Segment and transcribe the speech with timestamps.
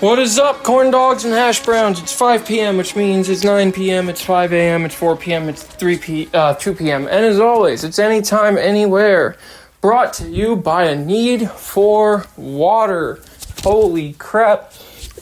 [0.00, 1.98] What is up, corn dogs and hash browns?
[2.02, 5.62] It's 5 p.m., which means it's 9 p.m., it's 5 a.m., it's 4 p.m., it's
[5.62, 6.28] 3 p.
[6.34, 7.04] Uh, 2 p.m.
[7.04, 9.38] And as always, it's anytime, anywhere.
[9.80, 13.22] Brought to you by a need for water.
[13.62, 14.74] Holy crap!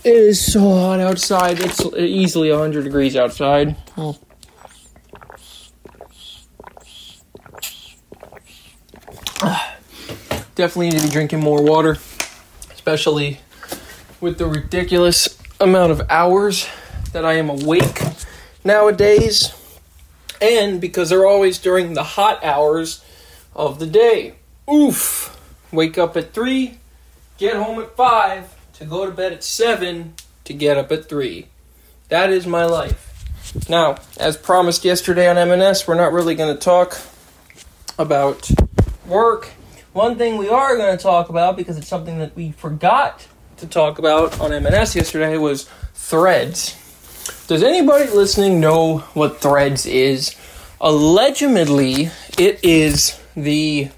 [0.02, 1.60] It is so hot outside.
[1.60, 3.76] It's easily 100 degrees outside.
[10.56, 11.96] Definitely need to be drinking more water,
[12.72, 13.38] especially
[14.20, 16.68] with the ridiculous amount of hours
[17.12, 18.02] that I am awake
[18.64, 19.54] nowadays,
[20.40, 23.04] and because they're always during the hot hours
[23.54, 24.34] of the day.
[24.72, 25.38] Oof!
[25.70, 26.78] Wake up at 3,
[27.38, 31.46] get home at 5, to go to bed at 7, to get up at 3.
[32.08, 33.24] That is my life.
[33.68, 36.98] Now, as promised yesterday on M&S, we're not really going to talk
[37.98, 38.50] about
[39.06, 39.48] work.
[39.92, 43.26] One thing we are going to talk about, because it's something that we forgot
[43.64, 46.76] to talk about on M&S yesterday was Threads.
[47.46, 50.36] Does anybody listening know what Threads is?
[50.80, 53.88] Allegedly, it is the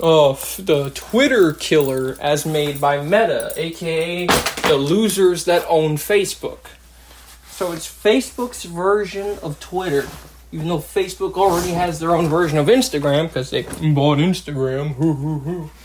[0.00, 6.66] oh the Twitter killer as made by Meta, aka the losers that own Facebook.
[7.50, 10.06] So it's Facebook's version of Twitter.
[10.52, 15.68] Even though Facebook already has their own version of Instagram because they bought Instagram.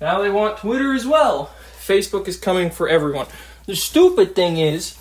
[0.00, 1.50] Now they want Twitter as well.
[1.86, 3.26] Facebook is coming for everyone.
[3.66, 4.96] The stupid thing is,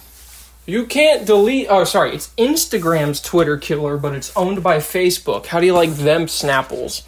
[0.65, 1.67] you can't delete.
[1.69, 5.47] Oh, sorry, it's Instagram's Twitter killer, but it's owned by Facebook.
[5.47, 7.03] How do you like them Snapples?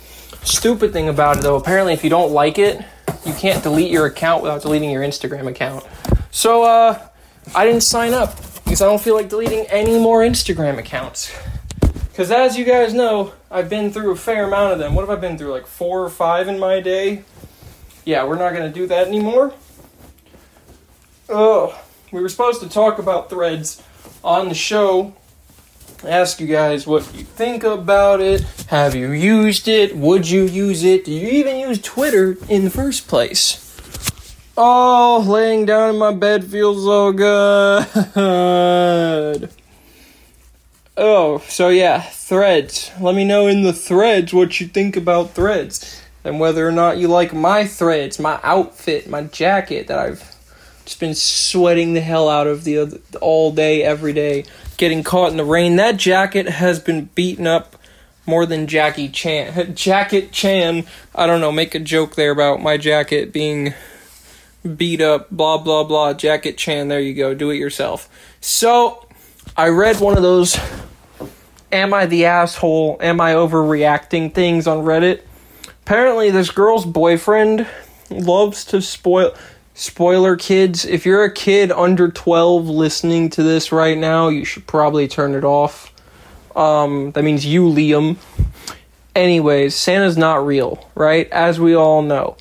[0.45, 2.83] Stupid thing about it though, apparently, if you don't like it,
[3.25, 5.85] you can't delete your account without deleting your Instagram account.
[6.31, 7.07] So, uh,
[7.55, 11.31] I didn't sign up because I don't feel like deleting any more Instagram accounts.
[11.79, 14.95] Because as you guys know, I've been through a fair amount of them.
[14.95, 15.51] What have I been through?
[15.51, 17.23] Like four or five in my day?
[18.05, 19.53] Yeah, we're not going to do that anymore.
[21.29, 21.77] Oh,
[22.11, 23.83] we were supposed to talk about threads
[24.23, 25.13] on the show.
[26.05, 28.41] Ask you guys what you think about it.
[28.67, 29.97] Have you used it?
[29.97, 31.03] Would you use it?
[31.05, 33.63] Do you even use Twitter in the first place?
[34.55, 37.87] Oh, laying down in my bed feels so good.
[40.95, 42.89] Oh, so yeah, threads.
[43.01, 46.97] Let me know in the threads what you think about threads and whether or not
[46.97, 50.36] you like my threads, my outfit, my jacket that I've
[50.87, 54.45] just been sweating the hell out of the other, all day, every day,
[54.77, 55.75] getting caught in the rain.
[55.75, 57.75] That jacket has been beaten up
[58.25, 59.75] more than Jackie Chan.
[59.75, 60.85] Jacket Chan.
[61.13, 61.51] I don't know.
[61.51, 63.73] Make a joke there about my jacket being
[64.77, 65.29] beat up.
[65.29, 66.13] Blah blah blah.
[66.13, 66.87] Jacket Chan.
[66.87, 67.33] There you go.
[67.33, 68.09] Do it yourself.
[68.39, 69.05] So
[69.57, 70.57] I read one of those.
[71.69, 72.97] Am I the asshole?
[73.01, 75.21] Am I overreacting things on Reddit?
[75.83, 77.67] Apparently, this girl's boyfriend
[78.09, 79.33] loves to spoil
[79.79, 84.65] Spoiler kids, if you're a kid under 12 listening to this right now, you should
[84.65, 85.93] probably turn it off.
[86.55, 88.17] Um, that means you, Liam.
[89.15, 91.29] Anyways, Santa's not real, right?
[91.29, 92.37] As we all know.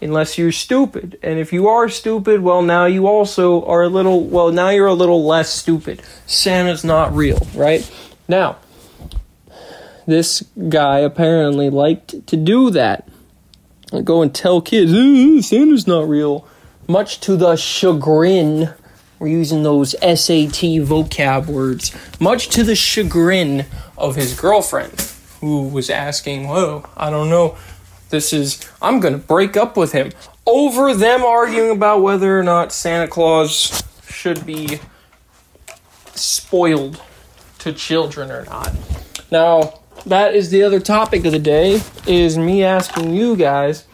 [0.00, 1.18] Unless you're stupid.
[1.24, 4.86] And if you are stupid, well, now you also are a little, well, now you're
[4.86, 6.00] a little less stupid.
[6.24, 7.90] Santa's not real, right?
[8.28, 8.58] Now,
[10.06, 13.08] this guy apparently liked to do that.
[14.04, 14.92] Go and tell kids,
[15.48, 16.46] Santa's not real
[16.88, 18.72] much to the chagrin,
[19.18, 23.66] we're using those SAT vocab words, much to the chagrin
[23.96, 27.56] of his girlfriend, who was asking, Whoa, I don't know,
[28.10, 30.12] this is, I'm gonna break up with him.
[30.46, 34.80] Over them arguing about whether or not Santa Claus should be
[36.14, 37.02] spoiled
[37.58, 38.72] to children or not.
[39.30, 43.84] Now, that is the other topic of the day, is me asking you guys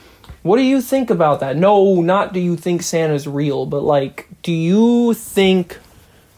[0.43, 1.57] what do you think about that?
[1.57, 5.79] No, not do you think Santa's real, but like, do you think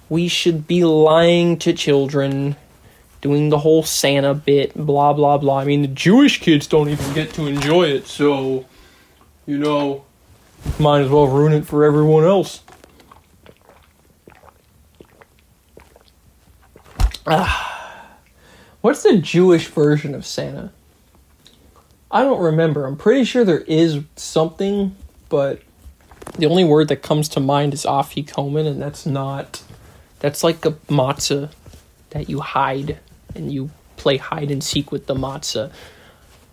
[0.09, 2.57] we should be lying to children,
[3.23, 5.61] doing the whole Santa bit, blah, blah, blah?
[5.61, 8.67] I mean, the Jewish kids don't even get to enjoy it, so,
[9.47, 10.05] you know,
[10.79, 12.63] might as well ruin it for everyone else.
[17.27, 17.71] Ah.
[18.83, 20.73] What's the Jewish version of Santa?
[22.15, 22.87] I don't remember.
[22.87, 24.95] I'm pretty sure there is something,
[25.29, 25.61] but
[26.39, 29.65] the only word that comes to mind is afikomen, and that's not.
[30.21, 31.51] That's like a matzah
[32.11, 33.01] that you hide
[33.35, 35.73] and you play hide and seek with the matzah.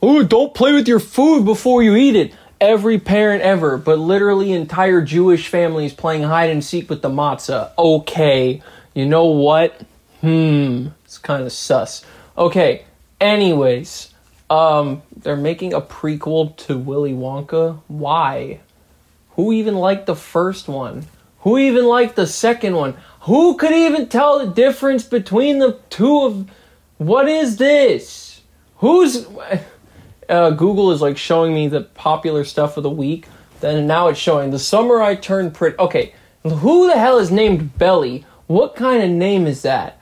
[0.01, 2.33] Oh, don't play with your food before you eat it.
[2.59, 7.71] Every parent ever, but literally entire Jewish families playing hide and seek with the matzah.
[7.77, 8.63] Okay,
[8.95, 9.79] you know what?
[10.21, 12.03] Hmm, it's kind of sus.
[12.35, 12.85] Okay,
[13.19, 14.11] anyways,
[14.51, 17.79] um, they're making a prequel to Willy Wonka.
[17.87, 18.59] Why?
[19.31, 21.05] Who even liked the first one?
[21.39, 22.97] Who even liked the second one?
[23.21, 26.51] Who could even tell the difference between the two of
[26.97, 28.41] what is this?
[28.77, 29.25] Who's
[30.27, 33.27] uh, Google is like showing me the popular stuff of the week.
[33.61, 35.77] Then now it's showing the summer I turned pretty.
[35.79, 36.13] Okay,
[36.43, 38.25] who the hell is named Belly?
[38.47, 40.00] What kind of name is that?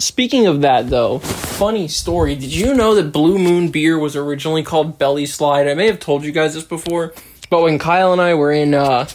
[0.00, 2.34] Speaking of that, though, funny story.
[2.34, 5.68] Did you know that Blue Moon beer was originally called Belly Slide?
[5.68, 7.12] I may have told you guys this before,
[7.50, 9.06] but when Kyle and I were in, uh,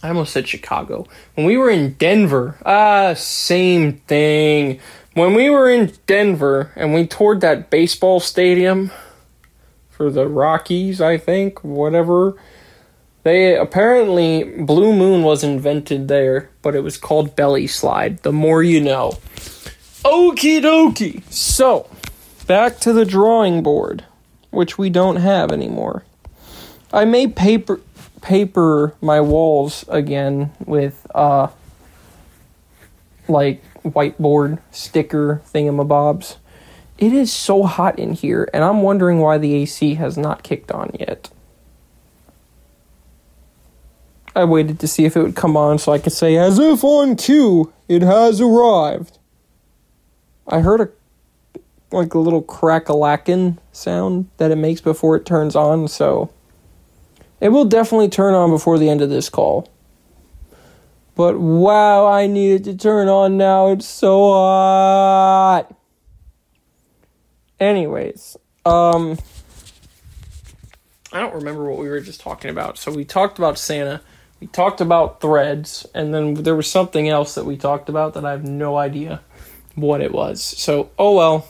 [0.00, 1.08] I almost said Chicago.
[1.34, 4.78] When we were in Denver, ah, same thing.
[5.14, 8.92] When we were in Denver and we toured that baseball stadium
[9.90, 12.36] for the Rockies, I think, whatever.
[13.24, 18.22] They apparently Blue Moon was invented there, but it was called Belly Slide.
[18.22, 19.18] The more you know.
[20.04, 21.22] Okie dokie.
[21.32, 21.90] So,
[22.46, 24.04] back to the drawing board,
[24.50, 26.04] which we don't have anymore.
[26.92, 27.80] I may paper
[28.20, 31.48] paper my walls again with uh
[33.28, 36.36] like whiteboard sticker thingamabobs.
[36.96, 40.72] It is so hot in here, and I'm wondering why the AC has not kicked
[40.72, 41.30] on yet.
[44.34, 46.82] I waited to see if it would come on so I could say, as if
[46.84, 49.17] on cue, it has arrived.
[50.48, 50.88] I heard a
[51.90, 56.30] like a little crack-a-lackin sound that it makes before it turns on, so
[57.40, 59.70] it will definitely turn on before the end of this call.
[61.14, 63.68] But wow, I need it to turn on now.
[63.68, 65.74] It's so hot.
[67.58, 69.18] Anyways, um
[71.12, 72.76] I don't remember what we were just talking about.
[72.76, 74.02] So we talked about Santa,
[74.40, 78.24] we talked about threads, and then there was something else that we talked about that
[78.26, 79.22] I have no idea
[79.80, 80.42] what it was.
[80.42, 81.48] So, oh well.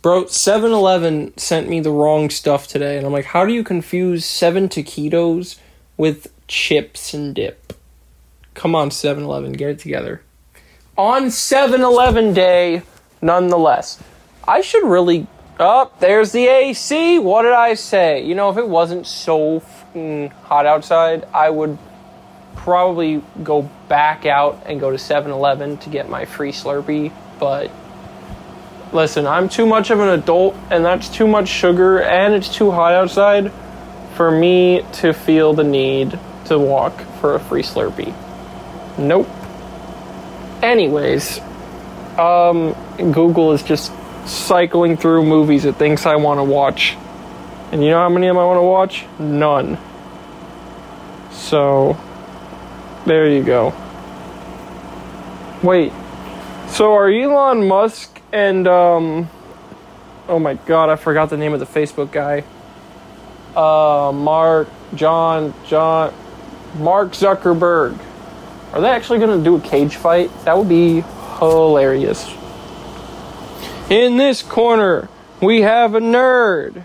[0.00, 3.62] Bro, 7 Eleven sent me the wrong stuff today, and I'm like, how do you
[3.62, 5.60] confuse 7 taquitos
[5.96, 7.72] with chips and dip?
[8.54, 10.22] Come on, 7 Eleven, get it together.
[10.98, 12.82] On 7 Eleven day,
[13.20, 14.02] nonetheless.
[14.46, 15.26] I should really.
[15.58, 17.18] Up oh, there's the AC.
[17.18, 18.24] What did I say?
[18.24, 19.60] You know, if it wasn't so
[20.44, 21.78] hot outside, I would
[22.56, 27.70] probably go back out and go to 7 Eleven to get my free Slurpee, but
[28.92, 32.70] listen, I'm too much of an adult, and that's too much sugar, and it's too
[32.70, 33.50] hot outside
[34.14, 38.14] for me to feel the need to walk for a free Slurpee.
[38.98, 39.28] Nope.
[40.62, 41.40] Anyways,
[42.18, 43.92] um, Google is just
[44.26, 46.96] cycling through movies it thinks I want to watch.
[47.72, 49.06] And you know how many of them I want to watch?
[49.18, 49.78] None.
[51.32, 51.98] So,
[53.06, 53.74] there you go.
[55.62, 55.92] Wait.
[56.68, 59.28] So are Elon Musk and um
[60.28, 62.44] oh my god, I forgot the name of the Facebook guy.
[63.54, 66.14] Uh Mark John John
[66.78, 67.98] Mark Zuckerberg.
[68.72, 70.30] Are they actually going to do a cage fight?
[70.44, 71.02] That would be
[71.38, 72.32] hilarious.
[73.90, 75.10] In this corner,
[75.42, 76.84] we have a nerd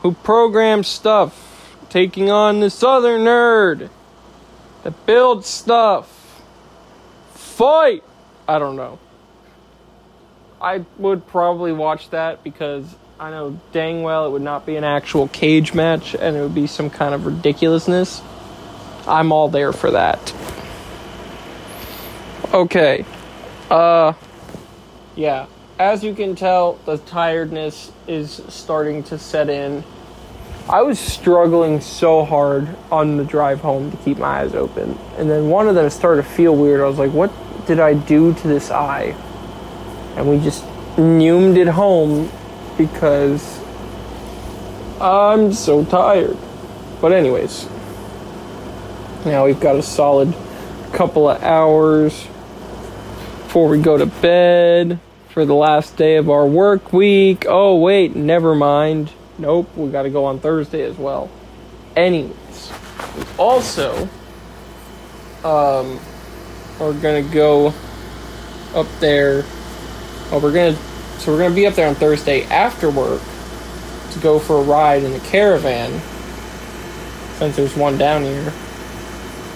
[0.00, 3.90] who programs stuff, taking on this other nerd
[4.84, 6.42] that builds stuff.
[7.32, 8.04] Fight!
[8.46, 8.98] I don't know.
[10.60, 14.84] I would probably watch that because I know dang well it would not be an
[14.84, 18.22] actual cage match and it would be some kind of ridiculousness.
[19.06, 20.32] I'm all there for that.
[22.52, 23.04] Okay.
[23.70, 24.14] Uh
[25.16, 25.46] yeah
[25.78, 29.82] as you can tell, the tiredness is starting to set in.
[30.68, 34.98] I was struggling so hard on the drive home to keep my eyes open.
[35.18, 36.80] And then one of them started to feel weird.
[36.80, 37.30] I was like, what
[37.66, 39.14] did I do to this eye?
[40.16, 40.64] And we just
[40.96, 42.30] neumed it home
[42.78, 43.60] because
[45.00, 46.36] I'm so tired.
[47.00, 47.68] But, anyways,
[49.26, 50.34] now we've got a solid
[50.94, 52.26] couple of hours
[53.42, 57.44] before we go to bed for the last day of our work week.
[57.46, 59.10] Oh, wait, never mind.
[59.38, 61.30] Nope, we got to go on Thursday as well.
[61.96, 62.72] Anyways,
[63.16, 64.08] we also,
[65.44, 65.98] um,
[66.78, 67.72] we're gonna go
[68.74, 69.44] up there.
[70.30, 70.76] Oh, we're gonna
[71.18, 73.22] so we're gonna be up there on Thursday after work
[74.12, 76.00] to go for a ride in the caravan
[77.38, 78.52] since there's one down here.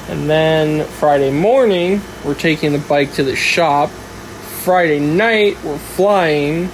[0.08, 3.90] And then Friday morning, we're taking the bike to the shop
[4.68, 6.68] Friday night we're flying,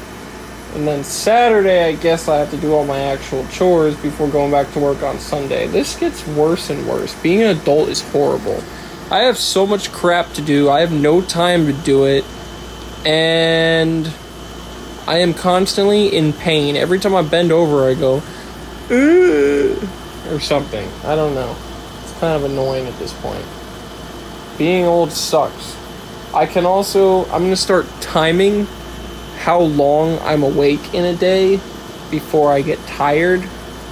[0.75, 4.51] and then Saturday I guess I have to do all my actual chores before going
[4.51, 5.67] back to work on Sunday.
[5.69, 7.15] This gets worse and worse.
[7.23, 8.63] Being an adult is horrible.
[9.11, 10.71] I have so much crap to do.
[10.71, 12.25] I have no time to do it,
[13.05, 14.13] and
[15.07, 16.77] I am constantly in pain.
[16.77, 18.23] Every time I bend over, I go,
[18.91, 20.89] or something.
[21.05, 21.55] I don't know.
[22.03, 23.45] It's kind of annoying at this point.
[24.57, 25.77] Being old sucks.
[26.33, 28.67] I can also, I'm gonna start timing
[29.45, 31.61] how long I'm awake in a day
[32.11, 33.43] before I get tired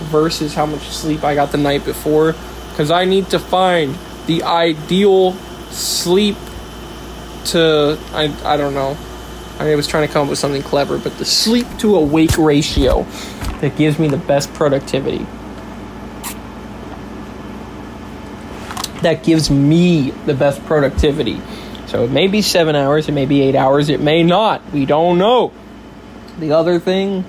[0.09, 2.33] versus how much sleep I got the night before.
[2.71, 3.95] Because I need to find
[4.27, 5.35] the ideal
[5.71, 6.37] sleep
[7.47, 8.97] to, I, I don't know.
[9.59, 13.03] I was trying to come up with something clever, but the sleep to awake ratio
[13.61, 15.27] that gives me the best productivity.
[19.03, 21.43] That gives me the best productivity.
[21.93, 24.73] So it may be seven hours, it may be eight hours, it may not.
[24.73, 25.53] We don't know.
[26.39, 27.27] The other thing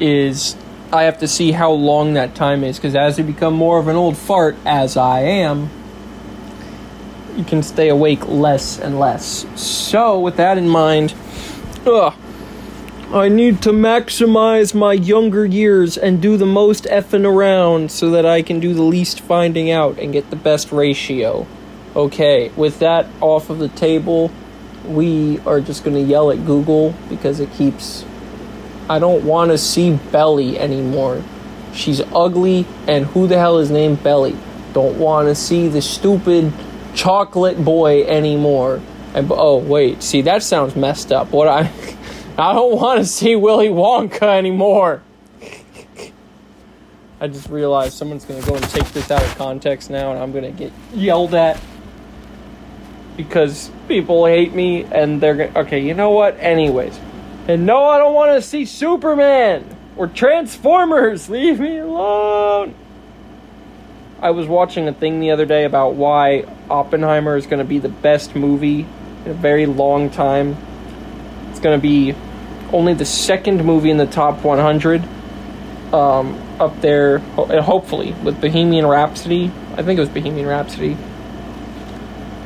[0.00, 0.56] is
[0.92, 3.86] I have to see how long that time is because as you become more of
[3.86, 5.70] an old fart, as I am,
[7.36, 9.46] you can stay awake less and less.
[9.54, 11.14] So, with that in mind,
[11.86, 12.14] ugh,
[13.12, 18.26] I need to maximize my younger years and do the most effing around so that
[18.26, 21.46] I can do the least finding out and get the best ratio.
[21.96, 24.30] Okay, with that off of the table,
[24.84, 28.04] we are just going to yell at Google because it keeps.
[28.90, 31.24] I don't want to see Belly anymore.
[31.72, 34.36] She's ugly, and who the hell is named Belly?
[34.74, 36.52] Don't want to see the stupid
[36.94, 38.82] chocolate boy anymore.
[39.14, 41.32] And, oh, wait, see, that sounds messed up.
[41.32, 41.72] What I.
[42.38, 45.02] I don't want to see Willy Wonka anymore.
[47.20, 50.32] I just realized someone's to go and take this out of context now, and I'm
[50.44, 51.58] to get yelled at
[53.16, 55.58] because people hate me and they're to.
[55.60, 56.36] Okay, you know what?
[56.38, 56.98] Anyways.
[57.48, 61.28] And no, I don't want to see Superman or Transformers.
[61.30, 62.74] Leave me alone.
[64.20, 67.78] I was watching a thing the other day about why Oppenheimer is going to be
[67.78, 68.86] the best movie
[69.24, 70.56] in a very long time.
[71.50, 72.14] It's going to be
[72.72, 75.02] only the second movie in the top 100
[75.94, 79.52] um, up there, hopefully with Bohemian Rhapsody.
[79.74, 80.96] I think it was Bohemian Rhapsody.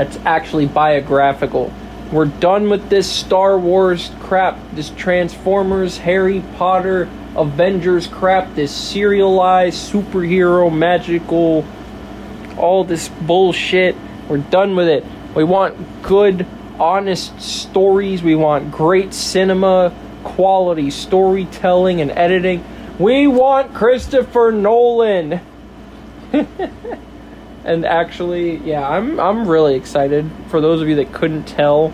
[0.00, 1.72] It's actually biographical.
[2.10, 9.92] We're done with this Star Wars crap, this Transformers, Harry Potter, Avengers crap, this serialized
[9.92, 11.66] superhero, magical,
[12.56, 13.94] all this bullshit.
[14.26, 15.04] We're done with it.
[15.34, 16.46] We want good,
[16.78, 18.22] honest stories.
[18.22, 22.64] We want great cinema quality storytelling and editing.
[22.98, 25.40] We want Christopher Nolan.
[27.70, 31.92] and actually, yeah, I'm I'm really excited for those of you that couldn't tell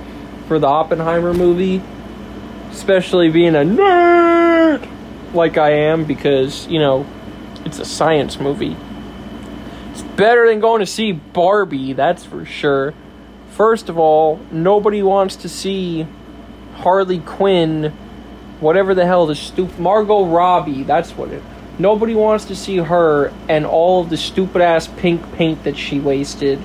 [0.49, 1.83] for the Oppenheimer movie,
[2.71, 4.88] especially being a nerd
[5.35, 7.04] like I am because, you know,
[7.66, 8.75] it's a science movie.
[9.90, 12.95] It's better than going to see Barbie, that's for sure.
[13.50, 16.06] First of all, nobody wants to see
[16.76, 17.92] Harley Quinn
[18.61, 21.42] whatever the hell the stupid Margot Robbie, that's what it.
[21.78, 26.00] Nobody wants to see her and all of the stupid ass pink paint that she
[26.00, 26.59] wasted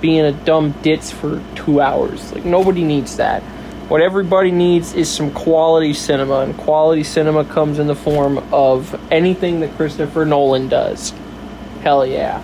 [0.00, 2.32] being a dumb ditz for 2 hours.
[2.32, 3.42] Like nobody needs that.
[3.88, 9.00] What everybody needs is some quality cinema, and quality cinema comes in the form of
[9.12, 11.12] anything that Christopher Nolan does.
[11.82, 12.42] Hell yeah.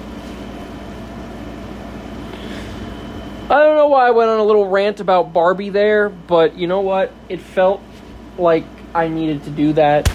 [3.50, 6.69] I don't know why I went on a little rant about Barbie there, but you
[6.69, 7.12] know what?
[7.29, 7.83] It felt
[8.38, 8.64] like
[8.95, 10.09] I needed to do that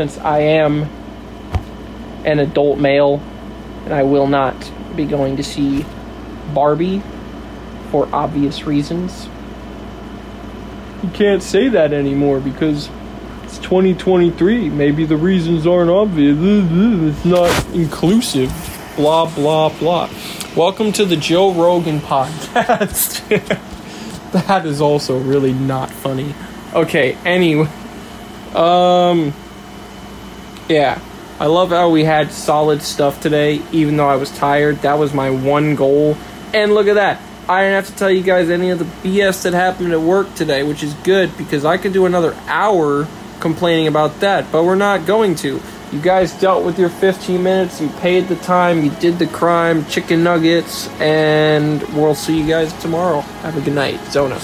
[0.00, 0.84] since I am
[2.24, 3.20] an adult male
[3.84, 4.56] and I will not
[4.96, 5.84] be going to see
[6.54, 7.02] Barbie
[7.90, 9.28] for obvious reasons.
[11.02, 12.88] You can't say that anymore because
[13.42, 14.70] it's 2023.
[14.70, 16.38] Maybe the reasons aren't obvious.
[16.40, 18.50] It's not inclusive.
[18.96, 20.08] Blah, blah, blah.
[20.56, 23.28] Welcome to the Joe Rogan podcast.
[24.46, 26.34] that is also really not funny.
[26.72, 27.68] Okay, anyway.
[28.54, 29.34] Um
[30.70, 31.00] Yeah.
[31.40, 34.76] I love how we had solid stuff today, even though I was tired.
[34.82, 36.16] That was my one goal.
[36.54, 37.20] And look at that.
[37.48, 40.32] I didn't have to tell you guys any of the BS that happened at work
[40.36, 43.08] today, which is good because I could do another hour
[43.40, 45.60] complaining about that, but we're not going to.
[45.90, 49.84] You guys dealt with your 15 minutes, you paid the time, you did the crime,
[49.86, 53.22] chicken nuggets, and we'll see you guys tomorrow.
[53.42, 53.98] Have a good night.
[54.12, 54.38] Zona.